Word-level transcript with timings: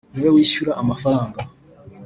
Ni 0.13 0.19
we 0.23 0.29
wishyura 0.35 0.71
amafaranga. 0.81 1.39